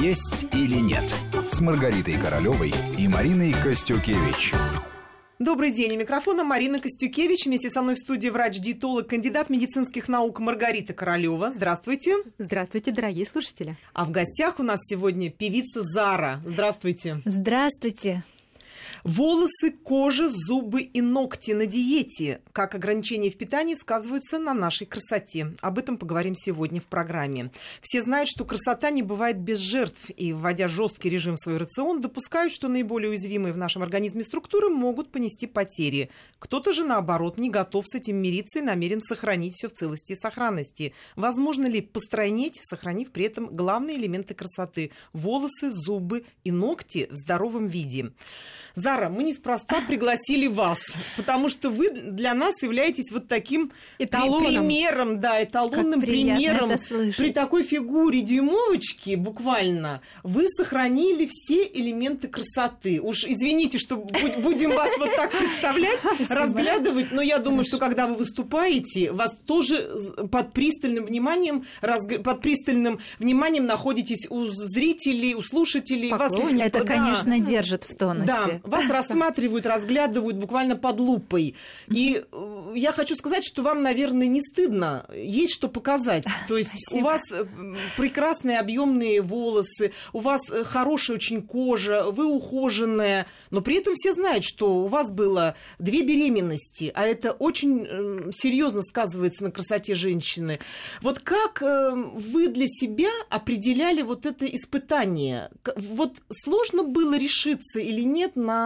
[0.00, 1.14] «Есть или нет»
[1.48, 4.52] с Маргаритой Королевой и Мариной Костюкевич.
[5.38, 5.94] Добрый день.
[5.94, 7.46] У микрофона Марина Костюкевич.
[7.46, 11.50] Вместе со мной в студии врач-диетолог, кандидат медицинских наук Маргарита Королева.
[11.54, 12.16] Здравствуйте.
[12.36, 13.78] Здравствуйте, дорогие слушатели.
[13.94, 16.42] А в гостях у нас сегодня певица Зара.
[16.44, 17.22] Здравствуйте.
[17.24, 18.22] Здравствуйте.
[19.04, 22.40] Волосы, кожа, зубы и ногти на диете.
[22.52, 25.54] Как ограничения в питании сказываются на нашей красоте.
[25.60, 27.50] Об этом поговорим сегодня в программе.
[27.82, 30.10] Все знают, что красота не бывает без жертв.
[30.16, 34.68] И, вводя жесткий режим в свой рацион, допускают, что наиболее уязвимые в нашем организме структуры
[34.68, 36.10] могут понести потери.
[36.38, 40.16] Кто-то же, наоборот, не готов с этим мириться и намерен сохранить все в целости и
[40.16, 40.94] сохранности.
[41.16, 47.66] Возможно ли постройнеть, сохранив при этом главные элементы красоты– волосы, зубы и ногти в здоровом
[47.66, 48.12] виде?
[48.80, 50.78] Зара, мы неспроста пригласили вас,
[51.16, 54.48] потому что вы для нас являетесь вот таким эталоном.
[54.48, 56.70] примером, да, эталонным примером.
[57.16, 63.00] При такой фигуре дюймовочки, буквально, вы сохранили все элементы красоты.
[63.00, 68.14] Уж извините, что будем вас вот так представлять, разглядывать, но я думаю, что когда вы
[68.14, 69.88] выступаете, вас тоже
[70.30, 76.10] под пристальным вниманием, под пристальным вниманием находитесь у зрителей, у слушателей.
[76.10, 78.26] Вас, это, конечно, держит в тонусе.
[78.26, 81.54] Да, вас рассматривают, разглядывают буквально под лупой.
[81.88, 85.06] И э, я хочу сказать, что вам, наверное, не стыдно.
[85.14, 86.24] Есть что показать.
[86.48, 86.98] То есть Спасибо.
[86.98, 87.44] у вас э,
[87.96, 94.14] прекрасные объемные волосы, у вас э, хорошая очень кожа, вы ухоженная, но при этом все
[94.14, 100.58] знают, что у вас было две беременности, а это очень серьезно сказывается на красоте женщины.
[101.02, 105.50] Вот как вы для себя определяли вот это испытание?
[105.76, 108.59] Вот сложно было решиться или нет на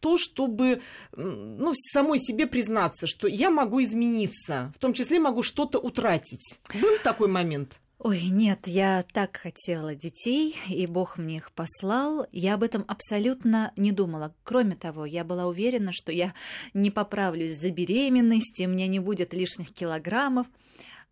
[0.00, 0.82] то, чтобы
[1.14, 6.58] ну, самой себе признаться, что я могу измениться, в том числе могу что-то утратить.
[6.80, 7.78] Был такой момент?
[8.02, 12.26] Ой, нет, я так хотела детей, и Бог мне их послал.
[12.32, 14.34] Я об этом абсолютно не думала.
[14.42, 16.32] Кроме того, я была уверена, что я
[16.72, 20.46] не поправлюсь за беременность, и у меня не будет лишних килограммов.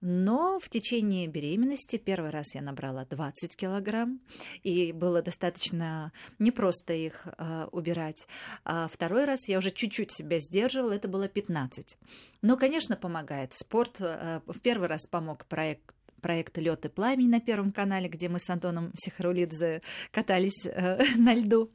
[0.01, 4.21] Но в течение беременности первый раз я набрала 20 килограмм,
[4.63, 8.29] и было достаточно непросто их э, убирать.
[8.65, 11.97] А второй раз я уже чуть-чуть себя сдерживала, это было 15.
[12.43, 13.55] Но, конечно, помогает.
[13.55, 18.29] Спорт э, в первый раз помог проект проект «Лед и пламень» на Первом канале, где
[18.29, 21.71] мы с Антоном Сихарулидзе катались э, на льду.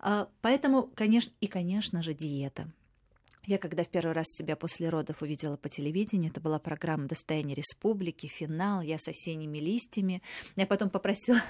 [0.00, 2.70] Э, поэтому, конечно, и, конечно же, диета.
[3.46, 7.54] Я когда в первый раз себя после родов увидела по телевидению, это была программа «Достояние
[7.54, 10.20] республики», финал, я с осенними листьями.
[10.56, 11.40] Я потом попросила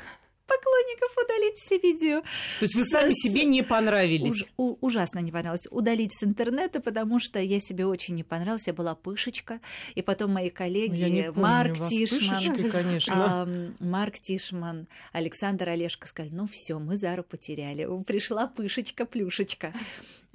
[0.47, 2.21] поклонников удалить все видео.
[2.21, 3.15] То есть вы сами с...
[3.15, 4.33] себе не понравились?
[4.33, 5.67] Уж, у, ужасно не понравилось.
[5.71, 8.67] Удалить с интернета, потому что я себе очень не понравилась.
[8.67, 9.61] Я была пышечка.
[9.95, 13.47] И потом мои коллеги Марк Тишман, конечно.
[13.49, 17.87] Э, Марк Тишман, Александр Олешко сказали, ну все, мы Зару потеряли.
[18.05, 19.73] Пришла пышечка, плюшечка.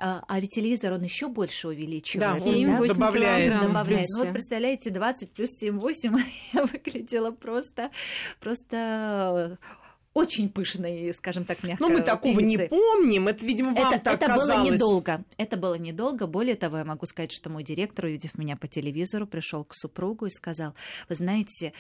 [0.04, 2.22] А, а ведь телевизор, он еще больше увеличивает.
[2.22, 2.88] Да, 7, да?
[2.88, 3.62] добавляет.
[3.62, 4.08] добавляет.
[4.18, 6.18] Ну вот представляете, 20 плюс 7, 8
[6.54, 7.92] я выглядела просто,
[8.40, 9.60] просто
[10.14, 11.84] очень пышной, скажем так, мягко.
[11.84, 12.64] Но мы такого певицы.
[12.64, 13.28] не помним.
[13.28, 14.68] Это, видимо, вам это, так это казалось.
[14.68, 15.24] было недолго.
[15.38, 16.28] Это было недолго.
[16.28, 20.26] Более того, я могу сказать, что мой директор, увидев меня по телевизору, пришел к супругу
[20.26, 20.74] и сказал:
[21.08, 21.74] Вы знаете,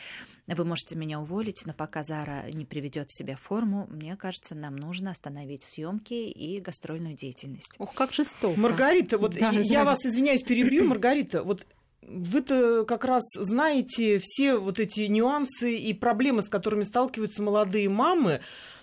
[0.47, 4.75] вы можете меня уволить, но пока Зара не приведет себя в форму, мне кажется, нам
[4.77, 7.75] нужно остановить съемки и гастрольную деятельность.
[7.79, 8.59] Ох, как жестоко.
[8.59, 11.65] Маргарита, вот да, я вас извиняюсь, перебью, Маргарита, вот
[12.01, 18.41] вы-то как раз знаете все вот эти нюансы и проблемы, с которыми сталкиваются молодые мамы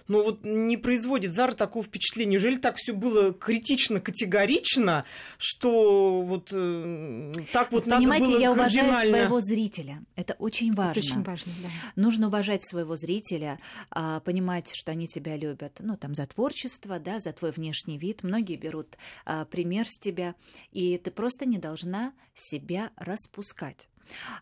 [0.08, 2.32] но вот не производит Зара такого впечатления.
[2.32, 5.04] Неужели так все было критично, категорично,
[5.36, 10.04] что вот э, так вот Понимаете, надо было я уважаю своего зрителя.
[10.16, 11.00] Это очень важно.
[11.00, 11.69] Это очень важно, да.
[11.96, 13.60] Нужно уважать своего зрителя,
[13.91, 18.22] а, понимать, что они тебя любят, ну, там, за творчество, да, за твой внешний вид.
[18.22, 20.34] Многие берут а, пример с тебя,
[20.72, 23.88] и ты просто не должна себя распускать.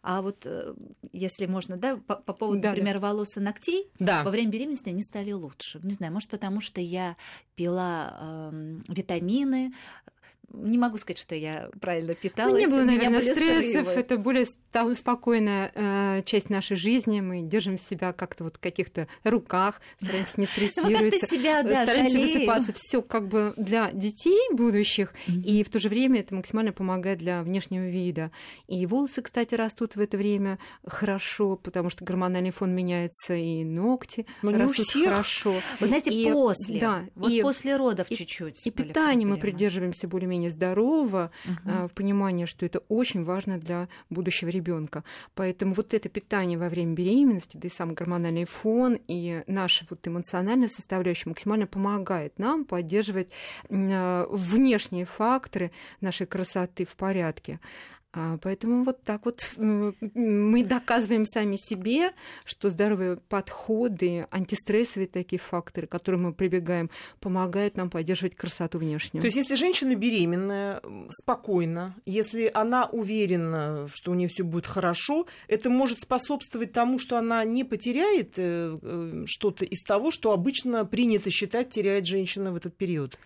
[0.03, 0.75] А вот э,
[1.13, 3.09] если можно, да, по, по поводу, да, например, да.
[3.09, 4.23] волос и ногтей, да.
[4.25, 5.81] во время беременности они стали лучше.
[5.83, 7.17] Не знаю, может, потому что я
[7.55, 9.73] пила э, витамины,
[10.53, 12.53] не могу сказать, что я правильно питалась.
[12.53, 13.87] Ну, не было, наверное, стрессов.
[13.87, 14.01] Срывы.
[14.01, 14.47] Это более
[14.95, 17.21] спокойная э, часть нашей жизни.
[17.21, 22.35] Мы держим себя как-то вот в каких-то руках, стараемся не стрессироваться, себя, да, стараемся жалею.
[22.35, 22.73] высыпаться.
[22.75, 25.43] Все как бы для детей будущих, mm-hmm.
[25.43, 28.31] и в то же время это максимально помогает для внешнего вида.
[28.67, 34.27] И волосы, кстати, растут в это время хорошо, потому что гормональный фон меняется, и ногти
[34.43, 35.55] Но растут хорошо.
[35.81, 38.67] Вы знаете, и, после, да, вот и, после родов чуть-чуть.
[38.67, 41.89] И питание мы придерживаемся более более-менее здорового, угу.
[41.89, 45.05] в понимании, что это очень важно для будущего ребенка.
[45.35, 50.07] Поэтому вот это питание во время беременности, да и сам гормональный фон, и наша вот
[50.07, 53.29] эмоциональная составляющая максимально помогает нам поддерживать
[53.69, 57.59] внешние факторы нашей красоты в порядке.
[58.19, 62.13] А, поэтому вот так вот мы доказываем сами себе,
[62.47, 66.91] что здоровые подходы, антистрессовые такие факторы, к которым мы прибегаем,
[67.21, 69.21] помогают нам поддерживать красоту внешнюю.
[69.21, 70.81] То есть, если женщина беременная,
[71.11, 77.19] спокойна, если она уверена, что у нее все будет хорошо, это может способствовать тому, что
[77.19, 82.57] она не потеряет э, э, что-то из того, что обычно принято считать теряет женщина в
[82.57, 83.19] этот период.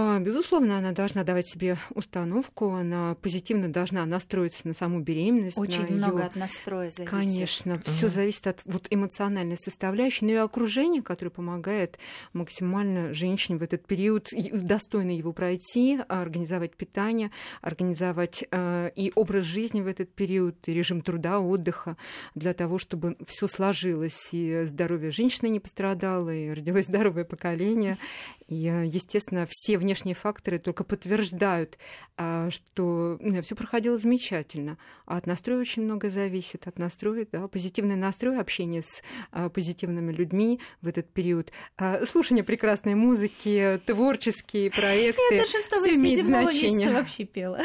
[0.00, 5.58] А, безусловно, она должна давать себе установку, она позитивно должна настроиться на саму беременность.
[5.58, 6.26] Очень на много её...
[6.26, 7.10] от настроя зависит.
[7.10, 7.82] Конечно, uh-huh.
[7.82, 11.98] все зависит от вот эмоциональной составляющей, но и окружения, которое помогает
[12.32, 19.80] максимально женщине в этот период достойно его пройти, организовать питание, организовать э, и образ жизни
[19.80, 21.96] в этот период, и режим труда, отдыха,
[22.36, 27.98] для того, чтобы все сложилось, и здоровье женщины не пострадало, и родилось здоровое поколение.
[28.46, 31.78] И, э, естественно, все внешние факторы только подтверждают,
[32.18, 34.76] а, что все проходило замечательно.
[35.06, 36.66] А от настроя очень много зависит.
[36.66, 39.02] От настроя, да, позитивный настрой, общение с
[39.32, 45.22] а, позитивными людьми в этот период, а, слушание прекрасной музыки, творческие проекты.
[45.30, 46.90] Я до шестого имеет значение.
[46.90, 47.60] вообще пела.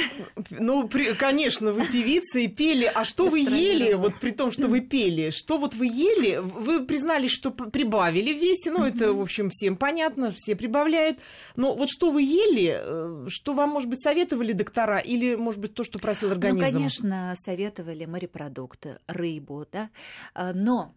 [0.50, 2.86] Ну, при, конечно, вы певица и пели.
[2.86, 5.32] А что вы ели, вот при том, что вы пели?
[5.32, 6.38] Что вот вы ели?
[6.38, 8.72] Вы признались, что прибавили в весе.
[8.72, 11.20] Ну, это, в общем, всем понятно, все прибавляют.
[11.58, 15.62] Но вот что что вы ели, э, что вам, может быть, советовали доктора, или, может
[15.62, 16.66] быть, то, что просил ну, организм?
[16.66, 19.90] Ну, конечно, советовали морепродукты, рыбу, да,
[20.34, 20.94] а, но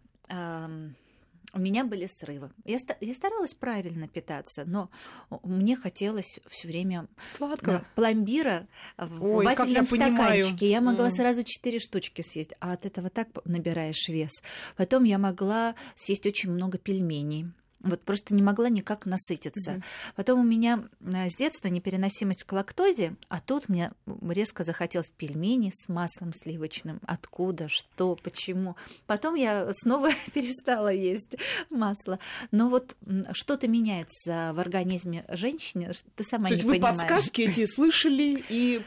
[1.53, 2.51] у меня были срывы.
[2.65, 4.89] Я, я старалась правильно питаться, но
[5.43, 7.07] мне хотелось все время
[7.37, 8.67] сладкого пломбира
[8.97, 10.57] в Ой, вафельном я стаканчике.
[10.57, 10.57] Понимаю.
[10.59, 11.11] Я могла mm.
[11.11, 14.43] сразу четыре штучки съесть, а от этого так набираешь вес.
[14.75, 17.45] Потом я могла съесть очень много пельменей.
[17.81, 19.73] Вот просто не могла никак насытиться.
[19.73, 19.81] Угу.
[20.15, 23.91] Потом у меня э, с детства непереносимость к лактозе, а тут мне
[24.29, 26.99] резко захотелось пельмени с маслом сливочным.
[27.05, 28.75] Откуда, что, почему.
[29.05, 31.35] Потом я снова перестала есть
[31.69, 32.19] масло.
[32.51, 32.95] Но вот
[33.33, 36.97] что-то меняется в организме женщины, ты сама То не есть вы понимаешь.
[36.97, 38.81] подсказки эти слышали и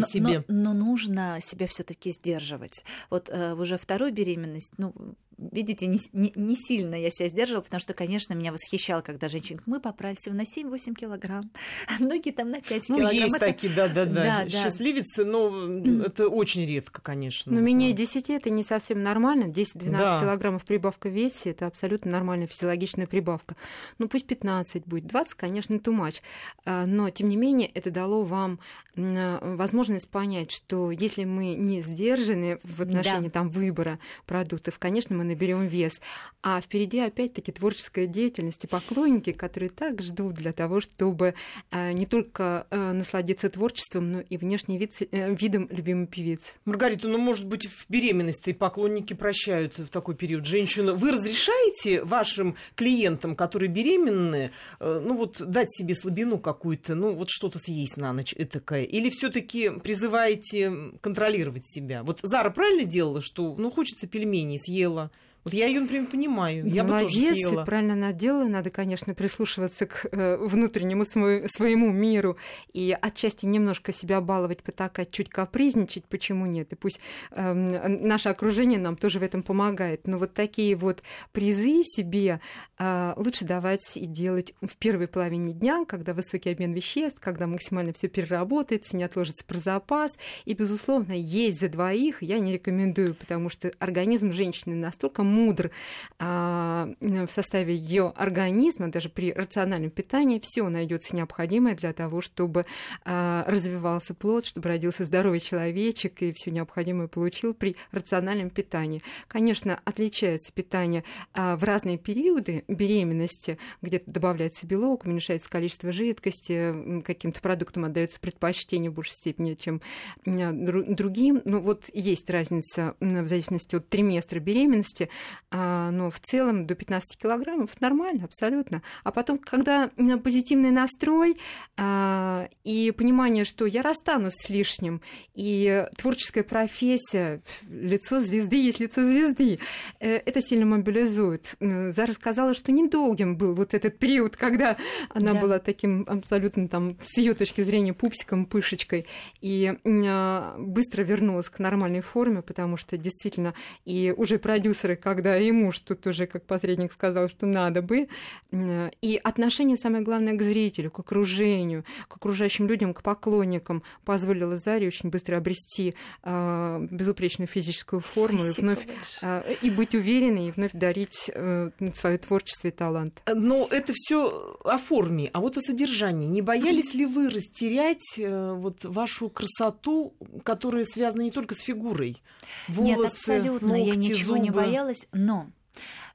[0.00, 0.44] но, себе?
[0.48, 2.84] Но, но нужно себя все таки сдерживать.
[3.10, 4.94] Вот э, уже вторую беременность, ну,
[5.38, 9.60] видите, не, не, не сильно я себя сдерживала, потому что, конечно, меня восхищало, когда женщины,
[9.66, 11.50] мы поправились на 7-8 килограмм,
[11.98, 13.14] многие там на 5 ну, килограмм.
[13.14, 13.46] есть это...
[13.46, 17.52] такие, да-да-да, счастливицы, но это очень редко, конечно.
[17.52, 20.20] Но менее 10 это не совсем нормально, 10-12 да.
[20.20, 23.56] килограммов прибавка в весе, это абсолютно нормальная физиологичная прибавка.
[23.98, 26.20] Ну, пусть 15 будет, 20, конечно, too much,
[26.64, 28.58] а, но, тем не менее, это дало вам
[28.96, 33.30] возможность понять, что если мы не сдержаны в отношении да.
[33.30, 36.00] там, выбора продуктов, конечно, мы наберем вес.
[36.46, 41.32] А впереди опять-таки творческая деятельность и поклонники, которые так ждут для того, чтобы
[41.70, 46.52] э, не только э, насладиться творчеством, но и внешний вид, э, видом любимой певицы.
[46.66, 50.94] Маргарита, ну, может быть, в беременности поклонники прощают в такой период женщину.
[50.94, 54.50] Вы разрешаете вашим клиентам, которые беременны,
[54.80, 58.82] ну, вот дать себе слабину какую-то, ну, вот что-то съесть на ночь этакое?
[58.82, 62.02] Или все таки призываете контролировать себя?
[62.02, 65.10] Вот Зара правильно делала, что, ну, хочется пельменей, съела,
[65.44, 66.66] вот я ее, например, понимаю.
[66.66, 67.64] Я Молодец, бы тоже съела.
[67.64, 68.44] правильно она делала.
[68.44, 72.38] Надо, конечно, прислушиваться к э, внутреннему своему миру
[72.72, 76.06] и отчасти немножко себя баловать, потакать, чуть капризничать.
[76.06, 76.72] Почему нет?
[76.72, 76.98] И пусть
[77.30, 80.06] э, наше окружение нам тоже в этом помогает.
[80.06, 82.40] Но вот такие вот призы себе
[82.78, 87.92] э, лучше давать и делать в первой половине дня, когда высокий обмен веществ, когда максимально
[87.92, 90.12] все переработается, не отложится про запас.
[90.46, 95.70] И, безусловно, есть за двоих я не рекомендую, потому что организм женщины настолько мудр
[96.18, 102.66] а, в составе ее организма, даже при рациональном питании, все найдется необходимое для того, чтобы
[103.04, 109.02] а, развивался плод, чтобы родился здоровый человечек и все необходимое получил при рациональном питании.
[109.28, 117.40] Конечно, отличается питание а, в разные периоды беременности, где-то добавляется белок, уменьшается количество жидкости, каким-то
[117.40, 119.80] продуктам отдается предпочтение в большей степени, чем
[120.24, 121.42] другим.
[121.44, 125.08] Но вот есть разница в зависимости от триместра беременности.
[125.50, 128.82] А, но в целом до 15 килограммов нормально, абсолютно.
[129.02, 129.90] А потом, когда
[130.22, 131.38] позитивный настрой
[131.76, 135.00] а, и понимание, что я расстанусь с лишним,
[135.34, 139.58] и творческая профессия, лицо звезды есть лицо звезды,
[140.00, 141.56] э, это сильно мобилизует.
[141.60, 144.76] Зара сказала, что недолгим был вот этот период, когда
[145.10, 145.40] она да.
[145.40, 149.06] была таким абсолютно там, с ее точки зрения, пупсиком, пышечкой,
[149.40, 153.54] и а, быстро вернулась к нормальной форме, потому что действительно
[153.84, 158.08] и уже продюсеры, когда и муж тут уже, как посредник сказал, что надо бы,
[158.50, 164.88] и отношение, самое главное, к зрителю, к окружению, к окружающим людям, к поклонникам позволило Заре
[164.88, 168.86] очень быстро обрести э, безупречную физическую форму и вновь
[169.22, 173.22] э, и быть уверенной, и вновь дарить э, свое творчество и талант.
[173.32, 176.26] Но это все о форме, а вот о содержании.
[176.26, 182.22] Не боялись ли вы растерять э, вот вашу красоту, которая связана не только с фигурой?
[182.68, 184.38] Волосы, Нет, абсолютно, ногти, я ничего зубы.
[184.38, 185.50] не боялась, но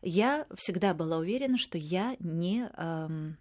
[0.01, 2.69] я всегда была уверена, что я не...
[2.77, 3.37] Эм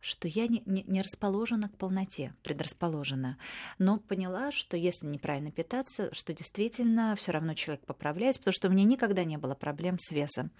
[0.00, 3.36] что я не, не, не расположена к полноте, предрасположена.
[3.78, 8.70] Но поняла, что если неправильно питаться, что действительно все равно человек поправляется, потому что у
[8.70, 10.50] меня никогда не было проблем с весом.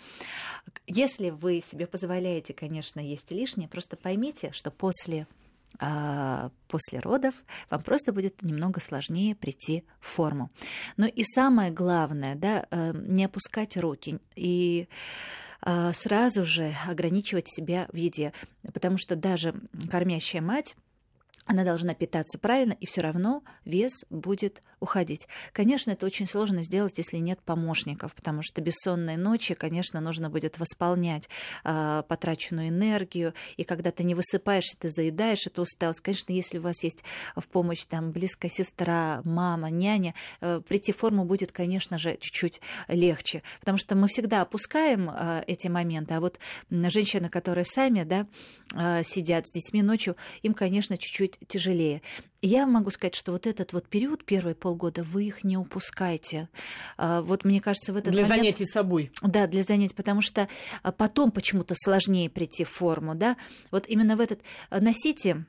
[0.87, 5.27] Если вы себе позволяете, конечно, есть лишнее, просто поймите, что после
[5.79, 7.35] после родов
[7.71, 10.51] вам просто будет немного сложнее прийти в форму.
[10.97, 14.89] Но и самое главное, да, э, не опускать руки и
[15.63, 18.33] а, сразу же ограничивать себя в еде,
[18.73, 19.55] потому что даже
[19.91, 20.75] кормящая мать
[21.51, 25.27] она должна питаться правильно, и все равно вес будет уходить.
[25.53, 30.61] Конечно, это очень сложно сделать, если нет помощников, потому что бессонные ночи, конечно, нужно будет
[30.61, 31.29] восполнять
[31.65, 36.01] э, потраченную энергию, и когда ты не высыпаешься, ты заедаешь эту усталость.
[36.01, 37.03] Конечно, если у вас есть
[37.35, 42.61] в помощь там близкая сестра, мама, няня, э, прийти в форму будет, конечно же, чуть-чуть
[42.87, 46.39] легче, потому что мы всегда опускаем э, эти моменты, а вот
[46.71, 48.29] женщины, которые сами, да,
[48.73, 52.03] э, сидят с детьми ночью, им, конечно, чуть-чуть тяжелее.
[52.43, 56.49] Я могу сказать, что вот этот вот период, первые полгода, вы их не упускайте.
[56.97, 58.41] А, вот мне кажется, в этот Для момент...
[58.41, 59.13] занятий собой.
[59.23, 60.49] Да, для занятий, потому что
[60.83, 63.37] а, потом почему-то сложнее прийти в форму, да.
[63.71, 64.41] Вот именно в этот...
[64.71, 65.45] А, носите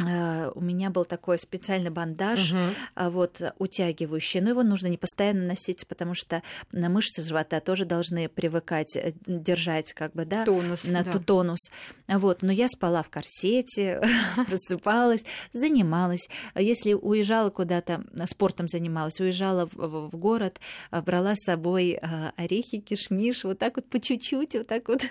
[0.00, 3.10] у меня был такой специальный бандаж, угу.
[3.10, 8.28] вот, утягивающий, но его нужно не постоянно носить, потому что на мышцы живота тоже должны
[8.28, 11.18] привыкать э, держать, как бы, да, тонус, на да.
[11.18, 11.70] тонус.
[12.08, 14.02] Вот, но я спала в корсете,
[14.48, 16.28] просыпалась, занималась.
[16.56, 20.58] Если уезжала куда-то, спортом занималась, уезжала в, в город,
[20.90, 22.00] брала с собой
[22.36, 25.02] орехи, кишмиш, вот так вот по чуть-чуть, вот так вот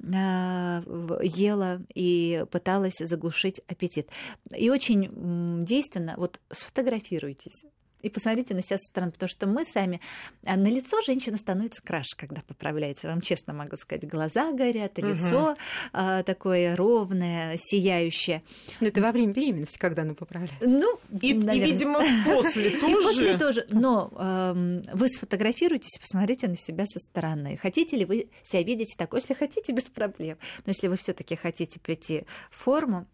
[0.00, 4.08] ела и пыталась заглушить аппетит аппетит.
[4.56, 7.64] И очень действенно, вот сфотографируйтесь
[8.02, 10.00] и посмотрите на себя со стороны, потому что мы сами...
[10.44, 13.08] А на лицо женщина становится краше, когда поправляется.
[13.08, 15.58] Вам честно могу сказать, глаза горят, лицо угу.
[15.92, 18.42] а, такое ровное, сияющее.
[18.80, 20.68] Но это во время беременности, когда она поправляется.
[20.68, 22.92] Ну, и, и видимо, после тоже.
[22.92, 23.66] И после тоже.
[23.70, 27.56] Но э, вы сфотографируйтесь и посмотрите на себя со стороны.
[27.56, 29.20] Хотите ли вы себя видеть такой?
[29.20, 30.38] Если хотите, без проблем.
[30.64, 33.06] Но если вы все таки хотите прийти в форму,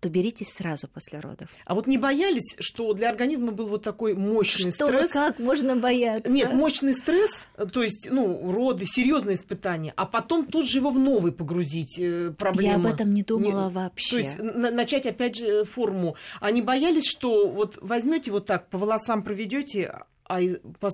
[0.00, 1.48] то беритесь сразу после родов.
[1.66, 5.10] А вот не боялись, что для организма был вот такой мощный что, стресс?
[5.10, 6.32] Как можно бояться?
[6.32, 7.30] Нет, мощный стресс,
[7.72, 12.32] то есть, ну, роды, серьезные испытания, а потом тут же его в новый погрузить э,
[12.36, 12.84] проблему.
[12.84, 14.10] Я об этом не думала не, вообще.
[14.10, 16.16] То есть на, начать опять же форму.
[16.40, 20.06] Они боялись, что вот возьмете вот так, по волосам проведете, а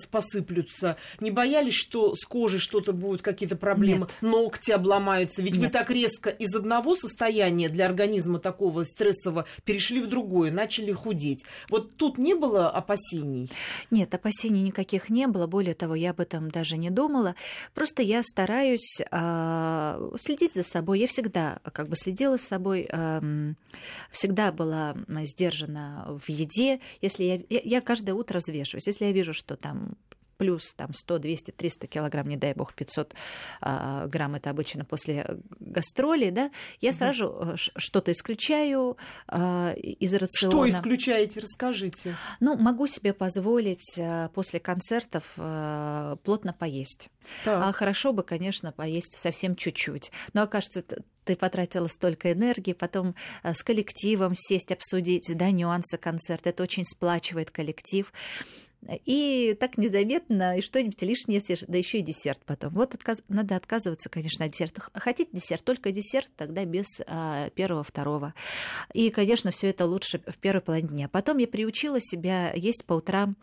[0.09, 0.97] посыплются?
[1.19, 4.17] Не боялись, что с кожей что-то будет, какие-то проблемы, Нет.
[4.21, 5.41] ногти обломаются?
[5.41, 5.65] Ведь Нет.
[5.65, 11.43] вы так резко из одного состояния для организма такого стрессового перешли в другое, начали худеть.
[11.69, 13.49] Вот тут не было опасений?
[13.91, 15.47] Нет, опасений никаких не было.
[15.47, 17.35] Более того, я об этом даже не думала.
[17.73, 20.99] Просто я стараюсь э, следить за собой.
[20.99, 23.53] Я всегда как бы следила за собой, э,
[24.11, 26.79] всегда была сдержана в еде.
[27.01, 28.87] Если я, я, я каждое утро взвешиваюсь.
[28.87, 29.95] Если я вижу, что там
[30.37, 33.13] плюс там 100, 200, 300 килограмм, не дай бог, 500
[33.61, 40.51] а, грамм, это обычно после гастроли, да, я сразу mm что-то исключаю а, из рациона.
[40.51, 42.15] Что исключаете, расскажите.
[42.39, 47.09] Ну, могу себе позволить а, после концертов а, плотно поесть.
[47.43, 47.63] Так.
[47.63, 50.11] А хорошо бы, конечно, поесть совсем чуть-чуть.
[50.33, 50.83] Но окажется,
[51.23, 56.49] ты потратила столько энергии, потом с коллективом сесть, обсудить да, нюансы концерта.
[56.49, 58.11] Это очень сплачивает коллектив.
[59.05, 62.73] И так незаметно, и что-нибудь лишнее съешь, да еще и десерт потом.
[62.73, 63.21] Вот отказ...
[63.27, 64.81] надо отказываться, конечно, от десерта.
[64.93, 68.33] Хотите десерт, только десерт, тогда без а, первого, второго.
[68.93, 71.09] И, конечно, все это лучше в первой половине дня.
[71.09, 73.35] Потом я приучила себя есть по утрам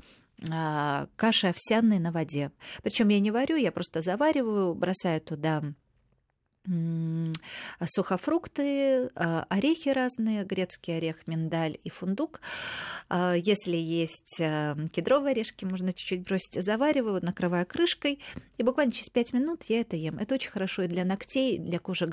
[0.50, 2.50] а, каши овсяной на воде.
[2.82, 5.62] Причем я не варю, я просто завариваю, бросаю туда
[7.84, 12.40] сухофрукты, а, орехи разные, грецкий орех, миндаль и фундук.
[13.08, 18.18] А, если есть а, кедровые орешки, можно чуть-чуть бросить, завариваю, накрываю крышкой,
[18.56, 20.18] и буквально через 5 минут я это ем.
[20.18, 22.10] Это очень хорошо и для ногтей, для кожи,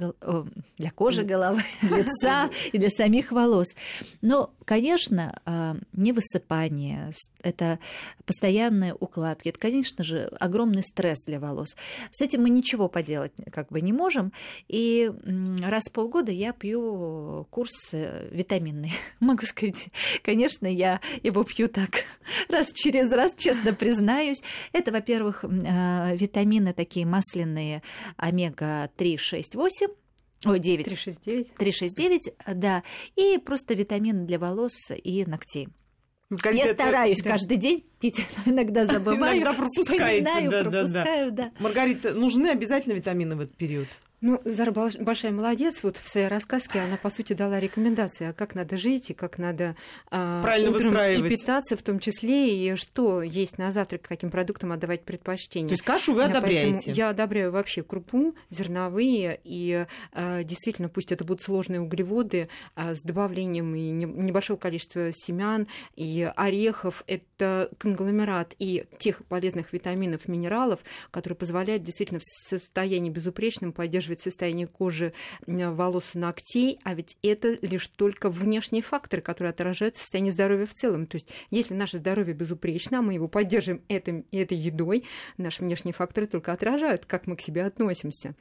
[0.78, 3.76] для кожи головы, лица и для самих волос.
[4.22, 7.80] Но, конечно, не высыпание, это
[8.26, 11.76] постоянные укладки, это, конечно же, огромный стресс для волос.
[12.12, 14.34] С этим мы ничего поделать как бы не можем,
[14.68, 15.12] и
[15.62, 18.94] раз в полгода я пью курс э, витаминный.
[19.20, 19.90] Могу сказать,
[20.22, 22.06] конечно, я его пью так
[22.50, 24.42] раз через раз, честно признаюсь.
[24.74, 27.82] Это, во-первых, э, витамины такие масляные,
[28.18, 29.88] омега-3, 6, 8,
[30.46, 30.86] Ой, 9.
[30.86, 31.54] 369.
[31.56, 32.84] 369, да.
[33.16, 35.70] И просто витамины для волос и ногтей.
[36.40, 36.74] Как я это...
[36.74, 37.32] стараюсь да.
[37.32, 39.38] каждый день пить, но иногда забываю.
[39.38, 40.50] Иногда пропускаете.
[40.50, 41.52] Да, пропускаю, да, да.
[41.56, 41.64] да.
[41.64, 43.88] Маргарита, нужны обязательно витамины в этот период?
[44.22, 45.82] Ну, Зара большая молодец.
[45.82, 49.40] Вот в своей рассказке она, по сути, дала рекомендации, а как надо жить и как
[49.40, 49.76] надо
[50.12, 54.74] а, Правильно утром и питаться в том числе, и что есть на завтрак, каким продуктам
[54.74, 55.70] отдавать предпочтение.
[55.70, 56.92] То есть кашу вы одобряете?
[56.92, 63.02] Я одобряю вообще крупу, зерновые, и а, действительно, пусть это будут сложные углеводы а, с
[63.02, 67.04] добавлением и небольшого количества семян и орехов.
[67.08, 74.22] Это конгломерат и тех полезных витаминов, минералов, которые позволяют действительно в состоянии безупречном поддерживать поддерживать
[74.22, 75.14] состояние кожи,
[75.48, 80.74] волос и ногтей, а ведь это лишь только внешние факторы, которые отражают состояние здоровья в
[80.74, 81.06] целом.
[81.06, 85.04] То есть если наше здоровье безупречно, а мы его поддерживаем этим, этой едой,
[85.38, 88.36] наши внешние факторы только отражают, как мы к себе относимся.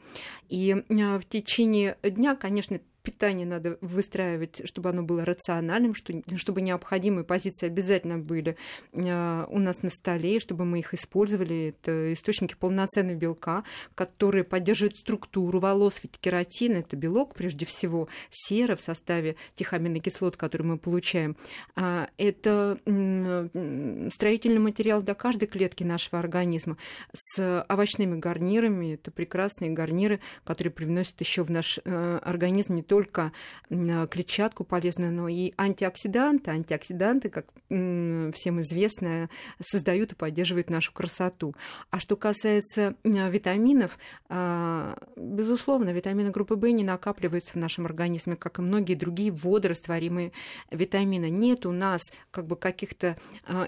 [0.49, 7.25] И а, в течение дня, конечно, питание надо выстраивать, чтобы оно было рациональным, чтобы необходимые
[7.25, 8.57] позиции обязательно были
[8.95, 11.69] а, у нас на столе, чтобы мы их использовали.
[11.71, 13.65] Это источники полноценного белка,
[13.95, 20.37] которые поддерживают структуру волос, ведь кератин– это белок прежде всего, сера в составе тех аминокислот,
[20.37, 21.37] которые мы получаем.
[21.77, 22.79] А, это
[24.13, 26.77] строительный материал для каждой клетки нашего организма
[27.13, 28.95] с овощными гарнирами.
[28.95, 33.31] Это прекрасные гарниры, которые привносят еще в наш э, организм не только
[33.69, 36.51] клетчатку полезную, но и антиоксиданты.
[36.51, 39.31] Антиоксиданты, как всем известно,
[39.61, 41.55] создают и поддерживают нашу красоту.
[41.91, 43.97] А что касается витаминов,
[44.29, 50.33] а, безусловно, витамины группы В не накапливаются в нашем организме, как и многие другие водорастворимые
[50.73, 51.31] витамины.
[51.31, 53.17] Нет у нас как бы каких-то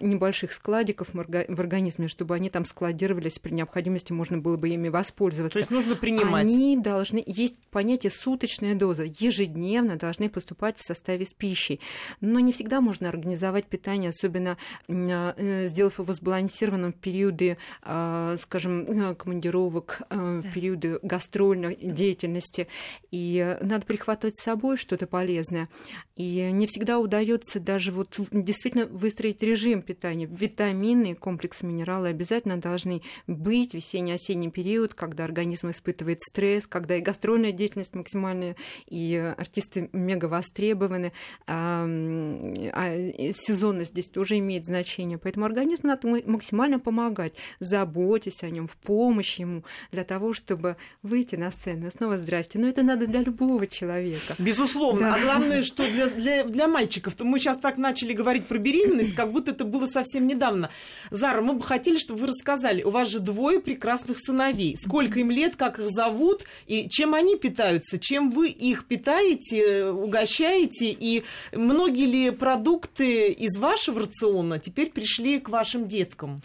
[0.01, 5.55] небольших складиков в организме, чтобы они там складировались, при необходимости можно было бы ими воспользоваться.
[5.55, 6.45] То есть нужно принимать.
[6.45, 7.23] Они должны...
[7.25, 11.81] Есть понятие суточная доза ежедневно должны поступать в составе с пищей.
[12.21, 14.57] Но не всегда можно организовать питание, особенно
[14.89, 22.69] э, сделав его сбалансированным в периоды, а, скажем, э, командировок, э, в периоды гастрольной деятельности.
[23.11, 25.69] И надо прихватывать с собой что-то полезное.
[26.17, 30.27] И не всегда удается даже вот действительно выстроить режим питания.
[30.27, 37.01] Витамины, комплексы минералы обязательно должны быть в весенне-осенний период, когда организм испытывает стресс, когда и
[37.01, 38.97] гастрольная деятельность максимальная, и
[39.37, 41.13] артисты мега востребованы,
[41.47, 45.19] а, а сезонность здесь тоже имеет значение.
[45.19, 51.37] Поэтому организму надо максимально помогать, заботясь о нем, в помощь ему, для того, чтобы выйти
[51.37, 51.91] на сцену.
[51.91, 52.59] Снова здрасте.
[52.59, 54.35] Но это надо для любого человека.
[54.39, 55.11] Безусловно.
[55.11, 55.15] Да.
[55.15, 59.15] А главное, что для, для, для мальчиков, то мы сейчас так начали говорить про беременность,
[59.15, 60.71] как будто это было совсем недавно.
[61.11, 62.83] Зара, мы бы хотели, чтобы вы рассказали.
[62.83, 64.77] У вас же двое прекрасных сыновей.
[64.77, 69.87] Сколько им лет, как их зовут, и чем они питаются, чем вы их питаете?
[69.87, 76.43] угощаете, и многие ли продукты из вашего рациона теперь пришли к вашим деткам?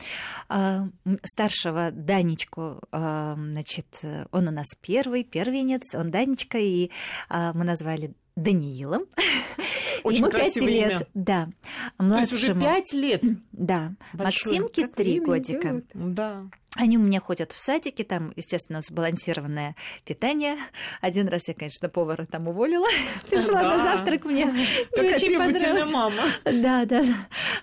[0.47, 0.87] А,
[1.23, 3.87] старшего Данечку, а, значит,
[4.31, 6.89] он у нас первый, первенец, он Данечка, и
[7.29, 9.05] а, мы назвали Даниилом.
[10.03, 10.91] Очень Ему пять лет.
[10.91, 11.07] Имя.
[11.13, 11.49] Да.
[11.97, 12.27] Младшему.
[12.27, 13.23] То есть уже пять лет?
[13.51, 13.93] Да.
[14.13, 14.59] Большой.
[14.59, 15.69] Максимке три годика.
[15.69, 15.85] Идет.
[15.93, 16.43] Да.
[16.77, 20.57] Они у меня ходят в садике, там, естественно, сбалансированное питание.
[21.01, 22.87] Один раз я, конечно, повара там уволила,
[23.29, 24.45] пришла на завтрак мне.
[24.91, 25.91] Такая очень понравилось.
[25.91, 26.21] мама.
[26.45, 27.03] Да, да.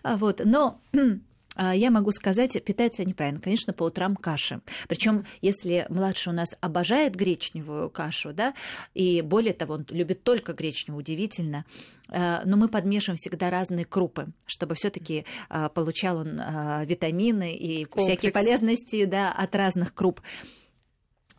[0.02, 0.80] Вот, но
[1.56, 3.40] я могу сказать, питаются они правильно.
[3.40, 4.60] Конечно, по утрам каши.
[4.88, 8.54] Причем, если младший у нас обожает гречневую кашу, да,
[8.94, 11.64] и более того, он любит только гречневую, удивительно,
[12.08, 16.40] а, но мы подмешиваем всегда разные крупы, чтобы все-таки а, получал он
[16.86, 18.08] витамины и Комплекс.
[18.08, 20.20] всякие полезности да, от разных круп.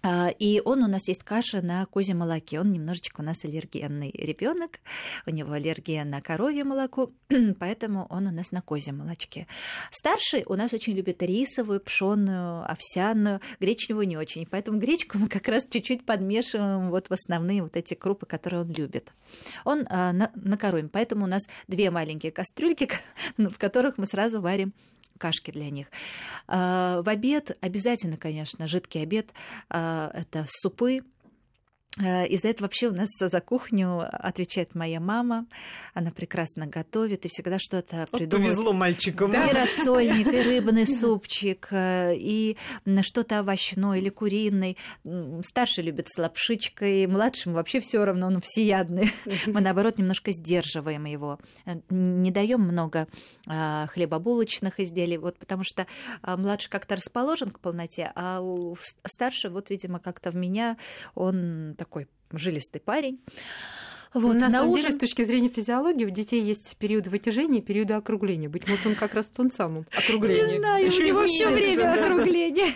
[0.07, 2.59] А, и он у нас есть каша на козьем молоке.
[2.59, 4.79] Он немножечко у нас аллергенный ребенок.
[5.25, 7.11] У него аллергия на коровье молоко,
[7.59, 9.47] поэтому он у нас на козьем молочке.
[9.89, 14.45] Старший у нас очень любит рисовую, пшенную, овсяную, гречневую не очень.
[14.45, 18.71] Поэтому гречку мы как раз чуть-чуть подмешиваем вот в основные вот эти крупы, которые он
[18.73, 19.11] любит.
[19.63, 20.89] Он а, на, на коровьем.
[20.89, 22.89] Поэтому у нас две маленькие кастрюльки,
[23.37, 24.71] в которых мы сразу варим
[25.17, 25.87] кашки для них.
[26.47, 29.33] А, в обед обязательно, конечно, жидкий обед
[29.69, 31.01] а, это супы,
[31.97, 35.45] Э, из-за этого вообще у нас за кухню отвечает моя мама.
[35.93, 38.55] Она прекрасно готовит и всегда что-то вот придумывает.
[38.55, 39.31] Повезло мальчикам.
[39.31, 39.47] Да?
[39.47, 42.57] И рассольник, и рыбный супчик, э, и
[43.01, 44.77] что-то овощное или куриный.
[45.41, 49.13] Старший любит с лапшичкой, младшему вообще все равно, он всеядный.
[49.45, 51.39] Мы, наоборот, немножко сдерживаем его.
[51.65, 53.07] Э, не даем много
[53.45, 55.85] хлебобулочных изделий, вот потому что
[56.23, 60.77] младший как-то расположен к полноте, а у старшего, вот, видимо, как-то в меня
[61.13, 63.19] он такой жилистый парень.
[64.15, 64.85] Вот, на, на самом ужин...
[64.85, 68.47] деле, с точки зрения физиологии, у детей есть период вытяжения, период округления.
[68.47, 70.53] Быть может, он как раз в том самом округлении.
[70.53, 72.67] Не знаю, Еще у него все время округление.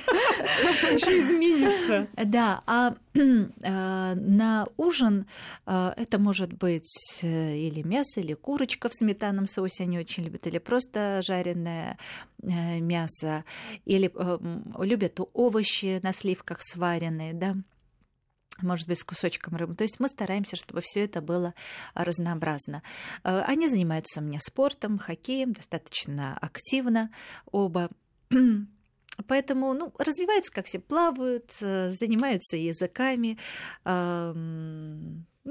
[0.92, 2.10] Еще изменится.
[2.26, 5.28] Да, а э, на ужин
[5.66, 10.46] э, это может быть э, или мясо, или курочка в сметанном соусе, они очень любят,
[10.46, 11.98] или просто жареное
[12.42, 13.46] мясо,
[13.86, 14.12] или
[14.84, 17.56] любят овощи на сливках сваренные, да
[18.62, 19.76] может быть, с кусочком рыбы.
[19.76, 21.54] То есть мы стараемся, чтобы все это было
[21.94, 22.84] разнообразно.
[23.24, 27.12] Э, они занимаются меня спортом, хоккеем, достаточно активно
[27.52, 27.90] оба.
[29.28, 33.38] Поэтому, ну, развиваются, как все, плавают, э, занимаются языками,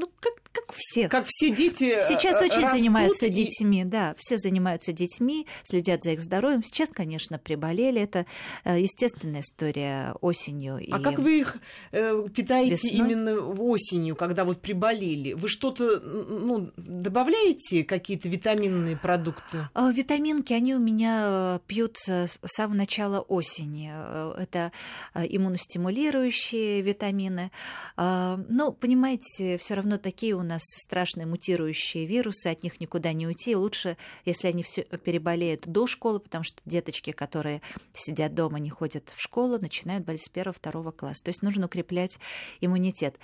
[0.01, 1.09] ну, как, как все.
[1.09, 6.21] Как все дети э, Сейчас очень занимаются детьми, да, все занимаются детьми, следят за их
[6.21, 6.63] здоровьем.
[6.63, 8.27] Сейчас, конечно, приболели, это
[8.65, 10.81] э, естественная история осенью.
[10.93, 11.57] А как вы их
[11.91, 12.93] э, питаете весной?
[12.93, 15.33] именно осенью, когда вот приболели?
[15.33, 19.69] Вы что-то, ну, добавляете, какие-то витаминные продукты?
[19.75, 23.93] Витаминки, они у меня пьют с самого начала осени.
[24.41, 24.71] Это
[25.15, 27.51] иммуностимулирующие витамины.
[27.97, 33.27] А, ну, понимаете, все равно такие у нас страшные мутирующие вирусы, от них никуда не
[33.27, 33.57] уйти.
[33.57, 33.97] Лучше,
[34.27, 37.63] если они все переболеют до школы, потому что деточки, которые
[37.95, 41.25] сидят дома, не ходят в школу, начинают болеть с первого-второго класса.
[41.25, 42.19] То есть нужно укреплять
[42.61, 43.19] иммунитет.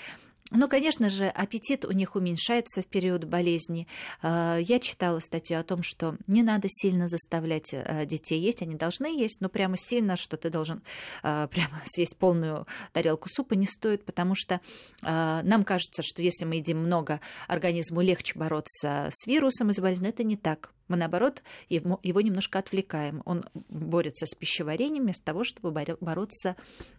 [0.50, 3.88] Ну, конечно же, аппетит у них уменьшается в период болезни.
[4.20, 8.60] А, я читала статью о том, что не надо сильно заставлять э, детей есть.
[8.60, 10.82] Они должны есть, но прямо сильно, что ты должен
[11.22, 14.60] а, прямо съесть полную тарелку супа не стоит, потому что
[15.02, 19.80] а, нам кажется, что если мы едим много, организму легче бороться с вирусом и с
[19.80, 20.10] болезнью.
[20.10, 20.72] Это не так.
[20.88, 23.22] Мы, наоборот, его, немножко отвлекаем.
[23.24, 26.56] Он борется с пищеварением вместо того, чтобы бороться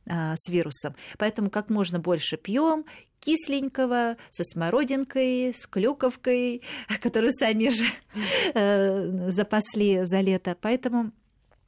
[0.08, 0.96] с вирусом.
[1.20, 2.86] Поэтому как можно больше пьем
[3.26, 6.62] кисленького, со смородинкой, с клюковкой,
[7.02, 7.86] которую сами же
[8.54, 10.56] э, запасли за лето.
[10.62, 11.12] Поэтому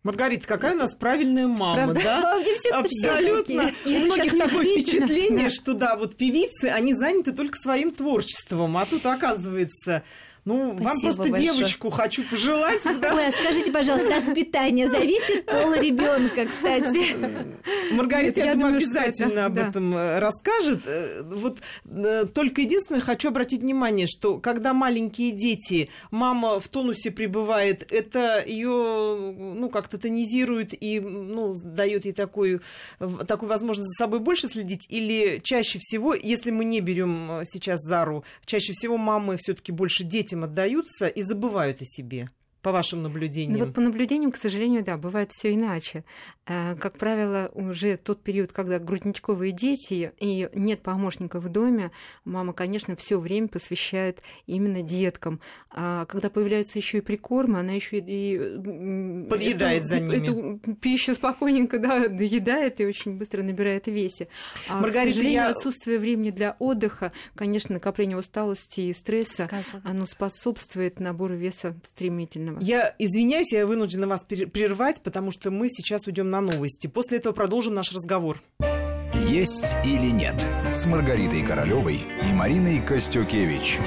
[0.03, 2.01] Маргарита, какая у нас правильная мама, Правда?
[2.01, 2.41] да?
[2.79, 3.71] Абсолютно.
[3.85, 9.05] У многих такое впечатление, что да, вот певицы, они заняты только своим творчеством, а тут
[9.05, 10.03] оказывается
[10.47, 11.43] ну, Спасибо вам просто большое.
[11.43, 12.81] девочку хочу пожелать.
[13.01, 13.13] Да?
[13.13, 17.15] Ой, а скажите, пожалуйста, от питания зависит пол ребенка, кстати.
[17.93, 19.67] Маргарита, я, я думаю, обязательно это, об да.
[19.67, 20.81] этом э, расскажет.
[20.85, 27.11] Э, вот э, только единственное, хочу обратить внимание, что когда маленькие дети, мама в тонусе
[27.11, 32.61] пребывает, это ее ну, как-то тонизирует и ну, дает ей такую,
[33.27, 38.23] такую возможность за собой больше следить, или чаще всего, если мы не берем сейчас Зару,
[38.45, 42.29] чаще всего мамы все-таки больше детям этим отдаются и забывают о себе
[42.61, 43.59] по вашим наблюдениям?
[43.59, 46.03] Ну, вот по наблюдениям, к сожалению, да, бывает все иначе.
[46.45, 51.91] Э, как правило, уже тот период, когда грудничковые дети и нет помощника в доме,
[52.25, 55.39] мама, конечно, все время посвящает именно деткам.
[55.71, 58.37] А когда появляются еще и прикормы, она еще и
[59.29, 60.59] подъедает эту, за ними.
[60.59, 64.27] Эту пищу спокойненько да, доедает и очень быстро набирает в весе.
[64.69, 65.49] А, Маргарита, к сожалению, я...
[65.49, 69.81] отсутствие времени для отдыха, конечно, накопление усталости и стресса, Сказано.
[69.85, 71.75] оно способствует набору веса
[72.47, 72.59] стремительного.
[72.61, 76.87] Я извиняюсь, я вынуждена вас прервать, потому что мы сейчас уйдем на новости.
[76.87, 78.41] После этого продолжим наш разговор.
[79.27, 80.35] Есть или нет
[80.73, 83.79] с Маргаритой Королевой и Мариной Костюкевич.